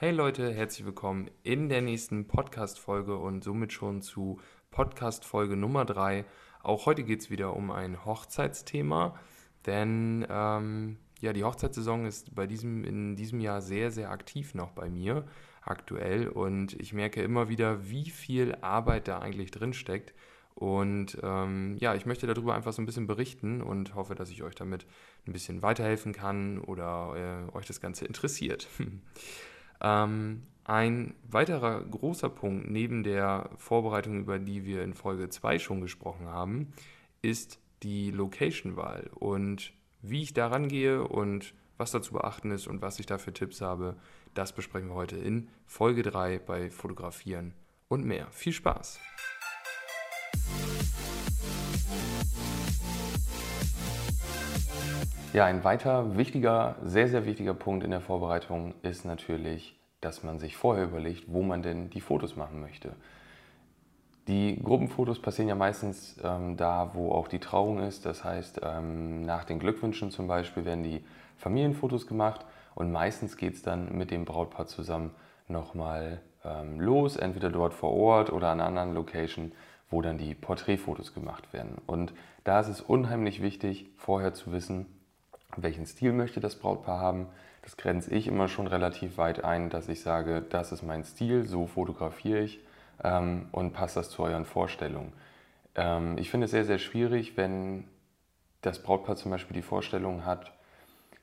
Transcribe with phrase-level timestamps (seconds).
[0.00, 4.38] Hey Leute, herzlich willkommen in der nächsten Podcast-Folge und somit schon zu
[4.70, 6.24] Podcast-Folge Nummer 3.
[6.62, 9.18] Auch heute geht es wieder um ein Hochzeitsthema,
[9.66, 14.70] denn ähm, ja, die Hochzeitssaison ist bei diesem, in diesem Jahr sehr, sehr aktiv noch
[14.70, 15.24] bei mir
[15.62, 20.14] aktuell und ich merke immer wieder, wie viel Arbeit da eigentlich drin steckt.
[20.54, 24.44] Und ähm, ja, ich möchte darüber einfach so ein bisschen berichten und hoffe, dass ich
[24.44, 24.86] euch damit
[25.26, 28.68] ein bisschen weiterhelfen kann oder äh, euch das Ganze interessiert.
[29.80, 35.80] Ähm, ein weiterer großer Punkt neben der Vorbereitung, über die wir in Folge 2 schon
[35.80, 36.72] gesprochen haben,
[37.22, 39.72] ist die Location-Wahl und
[40.02, 43.32] wie ich da rangehe und was da zu beachten ist und was ich da für
[43.32, 43.96] Tipps habe,
[44.34, 47.54] das besprechen wir heute in Folge 3 bei Fotografieren
[47.88, 48.26] und mehr.
[48.30, 49.00] Viel Spaß!
[55.34, 60.38] Ja, ein weiter wichtiger, sehr, sehr wichtiger Punkt in der Vorbereitung ist natürlich, dass man
[60.38, 62.92] sich vorher überlegt, wo man denn die Fotos machen möchte.
[64.26, 68.06] Die Gruppenfotos passieren ja meistens ähm, da, wo auch die Trauung ist.
[68.06, 71.04] Das heißt, ähm, nach den Glückwünschen zum Beispiel werden die
[71.36, 75.10] Familienfotos gemacht und meistens geht es dann mit dem Brautpaar zusammen
[75.46, 79.52] nochmal ähm, los, entweder dort vor Ort oder an einer anderen Location,
[79.90, 81.76] wo dann die Porträtfotos gemacht werden.
[81.86, 84.86] Und da ist es unheimlich wichtig, vorher zu wissen,
[85.62, 87.26] welchen Stil möchte das Brautpaar haben.
[87.62, 91.46] Das grenze ich immer schon relativ weit ein, dass ich sage, das ist mein Stil,
[91.46, 92.60] so fotografiere ich
[93.02, 95.12] ähm, und passt das zu euren Vorstellungen.
[95.74, 97.84] Ähm, ich finde es sehr, sehr schwierig, wenn
[98.62, 100.52] das Brautpaar zum Beispiel die Vorstellung hat,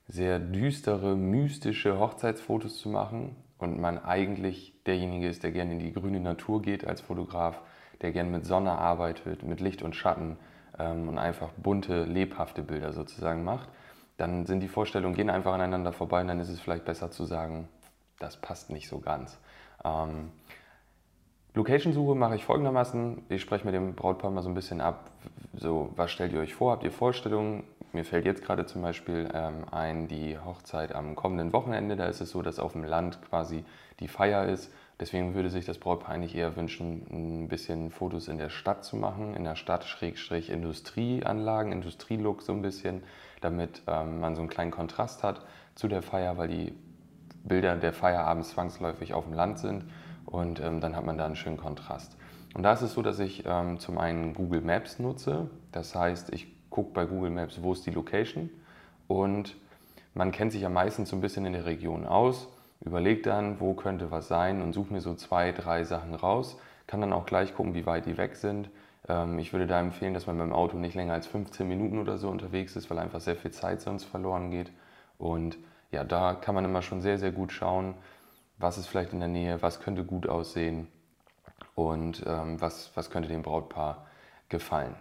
[0.07, 5.93] sehr düstere, mystische Hochzeitsfotos zu machen und man eigentlich derjenige ist, der gerne in die
[5.93, 7.59] grüne Natur geht als Fotograf,
[8.01, 10.37] der gerne mit Sonne arbeitet, mit Licht und Schatten
[10.77, 13.69] ähm, und einfach bunte, lebhafte Bilder sozusagen macht
[14.17, 17.25] dann sind die Vorstellungen, gehen einfach aneinander vorbei und dann ist es vielleicht besser zu
[17.25, 17.67] sagen,
[18.19, 19.37] das passt nicht so ganz.
[19.83, 20.31] Ähm,
[21.53, 23.23] Location-Suche mache ich folgendermaßen.
[23.29, 25.09] Ich spreche mit dem Brautpaar mal so ein bisschen ab,
[25.53, 27.63] so was stellt ihr euch vor, habt ihr Vorstellungen?
[27.93, 32.19] Mir fällt jetzt gerade zum Beispiel ähm, ein, die Hochzeit am kommenden Wochenende, da ist
[32.19, 33.63] es so, dass auf dem Land quasi
[34.01, 34.69] die Feier ist.
[34.99, 37.05] Deswegen würde sich das Brautpaar eigentlich eher wünschen,
[37.43, 42.53] ein bisschen Fotos in der Stadt zu machen, in der Stadt, Schrägstrich Industrieanlagen, Industrielook so
[42.53, 43.03] ein bisschen
[43.45, 45.41] damit ähm, man so einen kleinen Kontrast hat
[45.75, 46.73] zu der Feier, weil die
[47.43, 49.85] Bilder der Feier abends zwangsläufig auf dem Land sind
[50.25, 52.17] und ähm, dann hat man da einen schönen Kontrast.
[52.53, 56.33] Und da ist es so, dass ich ähm, zum einen Google Maps nutze, das heißt,
[56.33, 58.49] ich gucke bei Google Maps, wo ist die Location?
[59.07, 59.55] Und
[60.13, 62.47] man kennt sich ja meistens so ein bisschen in der Region aus,
[62.81, 67.01] überlegt dann, wo könnte was sein und suche mir so zwei, drei Sachen raus, kann
[67.01, 68.69] dann auch gleich gucken, wie weit die weg sind
[69.07, 72.17] ähm, ich würde da empfehlen, dass man beim Auto nicht länger als 15 Minuten oder
[72.17, 74.71] so unterwegs ist, weil einfach sehr viel Zeit sonst verloren geht.
[75.17, 75.57] Und
[75.91, 77.95] ja, da kann man immer schon sehr, sehr gut schauen,
[78.57, 80.87] was ist vielleicht in der Nähe, was könnte gut aussehen
[81.75, 84.05] und ähm, was, was könnte dem Brautpaar
[84.49, 84.95] gefallen.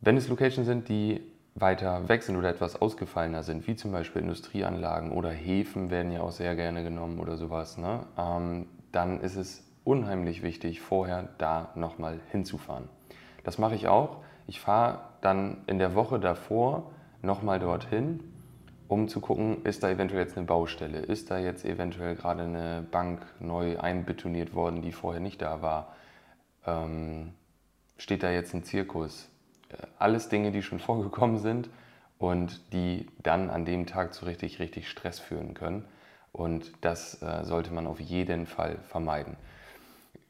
[0.00, 1.20] Wenn es Locations sind, die
[1.56, 6.20] weiter weg sind oder etwas ausgefallener sind, wie zum Beispiel Industrieanlagen oder Häfen werden ja
[6.20, 8.00] auch sehr gerne genommen oder sowas, ne?
[8.18, 12.88] Ähm, dann ist es unheimlich wichtig, vorher da nochmal hinzufahren.
[13.44, 14.18] Das mache ich auch.
[14.46, 16.90] Ich fahre dann in der Woche davor
[17.22, 18.20] nochmal dorthin,
[18.88, 22.86] um zu gucken, ist da eventuell jetzt eine Baustelle, ist da jetzt eventuell gerade eine
[22.90, 25.94] Bank neu einbetoniert worden, die vorher nicht da war,
[26.66, 27.32] ähm,
[27.96, 29.28] steht da jetzt ein Zirkus.
[29.70, 31.70] Äh, alles Dinge, die schon vorgekommen sind
[32.18, 35.84] und die dann an dem Tag zu richtig, richtig Stress führen können.
[36.32, 39.36] Und das äh, sollte man auf jeden Fall vermeiden.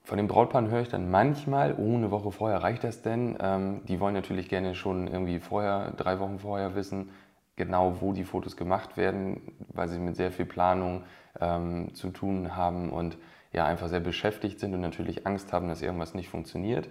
[0.05, 3.37] Von den Brautpaaren höre ich dann manchmal, oh, eine Woche vorher reicht das denn?
[3.41, 7.11] Ähm, die wollen natürlich gerne schon irgendwie vorher, drei Wochen vorher wissen,
[7.57, 9.41] genau wo die Fotos gemacht werden,
[9.73, 11.03] weil sie mit sehr viel Planung
[11.41, 13.19] ähm, zu tun haben und
[13.53, 16.89] ja einfach sehr beschäftigt sind und natürlich Angst haben, dass irgendwas nicht funktioniert.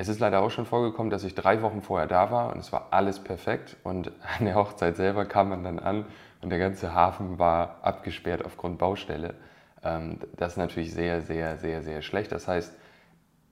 [0.00, 2.72] Es ist leider auch schon vorgekommen, dass ich drei Wochen vorher da war und es
[2.72, 6.06] war alles perfekt und an der Hochzeit selber kam man dann an
[6.40, 9.34] und der ganze Hafen war abgesperrt aufgrund Baustelle.
[9.84, 12.32] Ähm, das ist natürlich sehr, sehr, sehr, sehr schlecht.
[12.32, 12.74] Das heißt,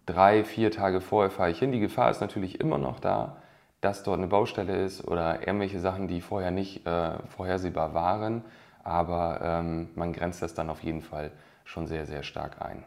[0.07, 1.71] drei, vier Tage vorher fahre ich hin.
[1.71, 3.37] Die Gefahr ist natürlich immer noch da,
[3.83, 8.43] dass dort eine Baustelle ist oder irgendwelche Sachen, die vorher nicht äh, vorhersehbar waren.
[8.85, 11.31] Aber ähm, man grenzt das dann auf jeden Fall
[11.67, 12.85] schon sehr, sehr stark ein.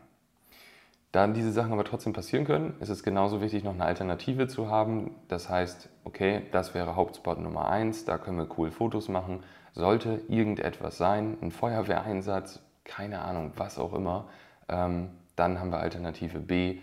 [1.12, 4.70] Da diese Sachen aber trotzdem passieren können, ist es genauso wichtig, noch eine Alternative zu
[4.70, 5.16] haben.
[5.28, 9.44] Das heißt, okay, das wäre Hauptspot Nummer eins, da können wir cool Fotos machen.
[9.74, 14.30] Sollte irgendetwas sein, ein Feuerwehreinsatz, keine Ahnung, was auch immer.
[14.70, 16.80] Ähm, dann haben wir Alternative B,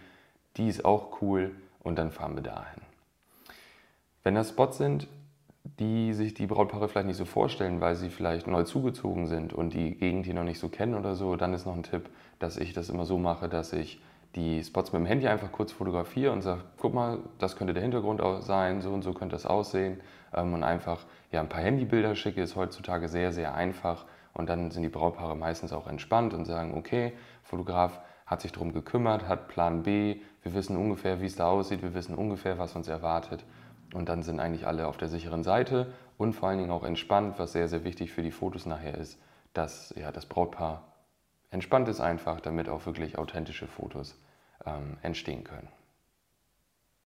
[0.56, 2.82] die ist auch cool und dann fahren wir dahin.
[4.24, 5.08] Wenn das Spots sind,
[5.78, 9.72] die sich die Brautpaare vielleicht nicht so vorstellen, weil sie vielleicht neu zugezogen sind und
[9.72, 12.56] die Gegend hier noch nicht so kennen oder so, dann ist noch ein Tipp, dass
[12.56, 14.00] ich das immer so mache, dass ich
[14.34, 17.82] die Spots mit dem Handy einfach kurz fotografiere und sage, guck mal, das könnte der
[17.82, 20.00] Hintergrund sein, so und so könnte das aussehen
[20.34, 24.04] ähm, und einfach ja, ein paar Handybilder schicke, ist heutzutage sehr, sehr einfach
[24.34, 28.72] und dann sind die Brautpaare meistens auch entspannt und sagen, okay, Fotograf hat sich darum
[28.72, 32.76] gekümmert, hat Plan B, wir wissen ungefähr, wie es da aussieht, wir wissen ungefähr, was
[32.76, 33.44] uns erwartet
[33.94, 37.38] und dann sind eigentlich alle auf der sicheren Seite und vor allen Dingen auch entspannt,
[37.38, 39.18] was sehr, sehr wichtig für die Fotos nachher ist,
[39.54, 40.82] dass ja, das Brautpaar
[41.50, 44.16] entspannt ist einfach, damit auch wirklich authentische Fotos
[44.66, 45.68] ähm, entstehen können.